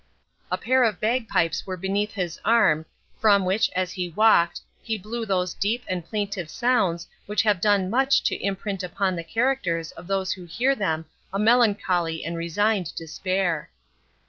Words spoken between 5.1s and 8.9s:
those deep and plaintive sounds which have done much to imprint